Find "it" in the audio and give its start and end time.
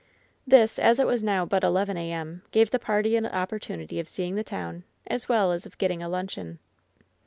0.97-1.05